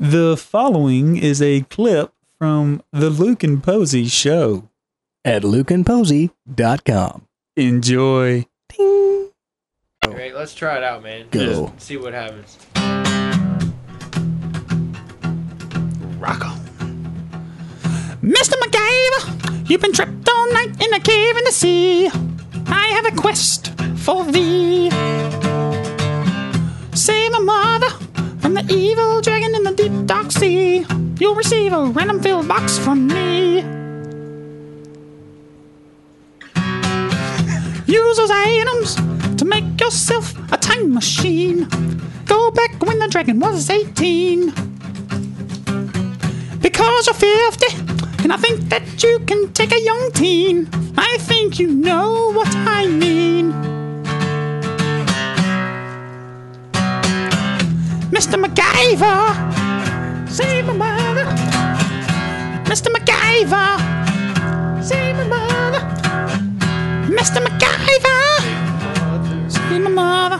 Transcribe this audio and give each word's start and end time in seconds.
The 0.00 0.36
following 0.36 1.16
is 1.16 1.42
a 1.42 1.62
clip 1.62 2.12
from 2.38 2.84
the 2.92 3.10
Luke 3.10 3.42
and 3.42 3.60
Posey 3.60 4.06
show. 4.06 4.68
At 5.24 5.42
lukeandposey.com. 5.42 7.26
Enjoy. 7.56 8.46
Ding. 8.68 9.30
Great, 10.04 10.36
let's 10.36 10.54
try 10.54 10.76
it 10.76 10.84
out, 10.84 11.02
man. 11.02 11.26
Go. 11.32 11.72
Just 11.74 11.80
see 11.84 11.96
what 11.96 12.14
happens. 12.14 12.58
Rock 16.20 16.46
on. 16.46 16.60
Mr. 18.22 18.54
MacGyver, 18.62 19.68
you've 19.68 19.80
been 19.80 19.92
trapped 19.92 20.28
all 20.28 20.52
night 20.52 20.80
in 20.80 20.94
a 20.94 21.00
cave 21.00 21.36
in 21.36 21.42
the 21.42 21.50
sea. 21.50 22.08
I 22.68 22.86
have 22.92 23.12
a 23.12 23.16
quest 23.16 23.74
for 23.96 24.24
thee. 24.26 24.90
Say, 26.94 27.28
my 27.30 27.40
mother 27.40 27.97
the 28.62 28.74
evil 28.74 29.20
dragon 29.20 29.54
in 29.54 29.62
the 29.62 29.72
deep 29.72 29.92
dark 30.06 30.32
sea. 30.32 30.84
You'll 31.20 31.34
receive 31.34 31.72
a 31.72 31.86
random 31.86 32.20
filled 32.20 32.48
box 32.48 32.78
from 32.78 33.06
me. 33.06 33.58
Use 37.86 38.16
those 38.16 38.30
items 38.30 38.96
to 39.36 39.44
make 39.44 39.80
yourself 39.80 40.34
a 40.52 40.56
time 40.56 40.92
machine. 40.92 41.68
Go 42.26 42.50
back 42.50 42.82
when 42.82 42.98
the 42.98 43.08
dragon 43.08 43.38
was 43.38 43.70
18 43.70 44.50
because 46.60 47.06
you're 47.06 47.14
50 47.14 47.66
and 48.24 48.32
I 48.32 48.36
think 48.36 48.68
that 48.70 49.02
you 49.02 49.20
can 49.20 49.52
take 49.52 49.72
a 49.72 49.80
young 49.80 50.10
teen. 50.12 50.68
I 50.96 51.16
think 51.20 51.58
you 51.58 51.68
know 51.68 52.32
what 52.32 52.52
Mr. 58.10 58.42
MacGyver, 58.42 60.28
save 60.30 60.64
my 60.64 60.72
mother. 60.72 61.24
Mr. 62.64 62.88
MacGyver, 62.94 64.82
save 64.82 65.16
my 65.16 65.24
mother. 65.24 65.80
Mr. 67.14 67.38
MacGyver, 67.44 68.40
save 69.50 69.82
my 69.82 69.90
mother. 69.90 70.38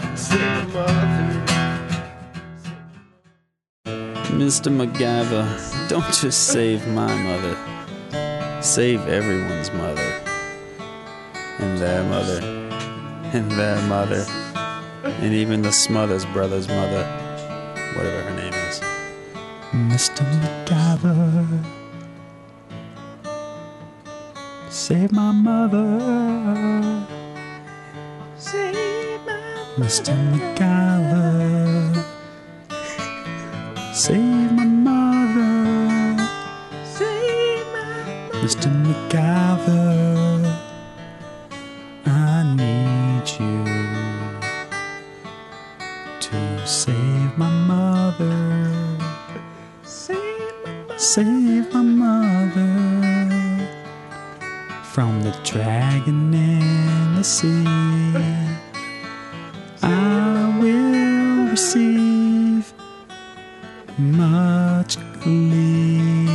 Mr. 4.39 4.71
MacGyver, 4.73 5.89
don't 5.89 6.13
just 6.15 6.47
save 6.49 6.87
my 6.89 7.15
mother. 7.23 7.57
Save 8.63 9.07
everyone's 9.09 9.71
mother. 9.73 10.11
And 11.59 11.79
their 11.79 12.03
mother. 12.05 12.41
And 13.35 13.51
their 13.53 13.81
mother. 13.89 14.25
And 15.05 15.35
even 15.35 15.63
the 15.63 15.73
Smothers 15.73 16.25
brother's 16.27 16.69
mother. 16.69 17.05
Whatever 17.95 18.23
her 18.23 18.35
name 18.37 18.55
is. 18.55 18.81
Mr. 19.73 20.25
MacGyver, 20.41 21.65
save 24.71 25.13
my 25.13 25.33
mother. 25.33 27.07
Save 28.37 29.21
my 29.27 29.33
Mr. 29.77 30.15
MacGyver, 30.33 32.05
save 33.95 34.53
my 34.53 34.65
mother. 34.65 36.27
Save 36.85 37.67
my 37.73 37.85
mother. 37.85 38.39
Mr. 38.43 38.69
MacGyver, 38.85 40.08
to 46.21 46.67
save 46.67 47.39
my 47.39 47.51
mother. 47.51 48.71
Save 50.97 51.73
my 51.73 51.83
mother 51.83 52.75
from 54.83 55.23
the 55.23 55.31
dragon 55.45 56.35
in 56.35 57.15
the 57.15 57.23
sea. 57.23 57.65
I 59.83 60.59
will 60.61 61.51
receive 61.51 62.73
much 63.97 64.99
glee 65.21 66.29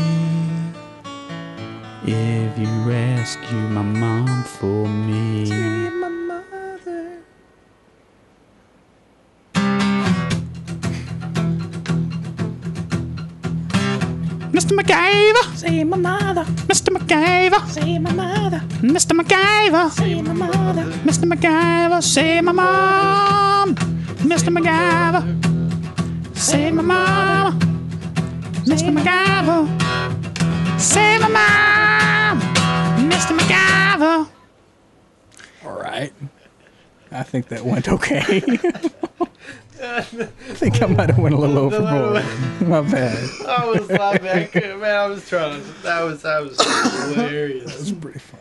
if 2.06 2.58
you 2.58 2.70
rescue 2.86 3.58
my 3.58 3.82
mom 3.82 4.44
for 4.46 4.88
me. 4.88 6.03
Mr. 14.54 14.78
MacGyver, 14.78 15.56
save 15.56 15.88
my 15.88 15.98
mother. 15.98 16.44
Mr. 16.70 16.96
MacGyver, 16.96 17.68
save 17.70 18.02
my 18.02 18.14
mother. 18.14 18.60
Mr. 18.82 19.20
MacGyver, 19.20 19.90
save 19.90 20.24
my 20.26 20.34
mother. 20.34 20.84
Mr. 21.04 21.26
MacGyver, 21.26 22.04
save 22.04 22.44
my 22.44 22.52
mom. 22.52 23.74
Mr. 24.30 24.56
MacGyver, 24.56 25.24
save 26.38 26.76
my 26.76 26.84
mama. 26.84 27.58
Mr. 28.66 28.94
MacGyver, 28.96 30.80
save 30.80 31.22
my 31.22 31.30
mom. 31.30 32.40
Mr. 33.10 33.36
MacGyver. 33.36 34.30
All 35.66 35.82
right. 35.82 36.14
I 37.12 37.24
think 37.24 37.48
that 37.48 37.66
went 37.66 37.90
okay. 37.90 38.44
I 39.84 40.02
think 40.02 40.82
I 40.82 40.86
might 40.88 41.10
have 41.10 41.20
went 41.20 41.36
a 41.36 41.38
little 41.38 41.58
overboard. 41.58 42.24
My 42.62 42.82
bad. 42.82 43.30
I 43.48 43.66
was 43.66 43.90
laughing. 43.90 44.28
I 44.28 44.76
man. 44.76 44.96
I 44.96 45.08
was 45.08 45.28
trying 45.28 45.62
to. 45.62 45.68
That 45.84 46.02
was 46.04 46.22
that 46.22 46.42
was 46.44 46.60
hilarious. 47.16 47.72
That 47.72 47.80
was 47.80 47.92
pretty 47.94 48.20
fun. 48.20 48.40